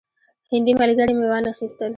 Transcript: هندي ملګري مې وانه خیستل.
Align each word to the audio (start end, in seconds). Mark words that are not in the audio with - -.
هندي 0.51 0.73
ملګري 0.81 1.13
مې 1.17 1.25
وانه 1.31 1.51
خیستل. 1.57 1.89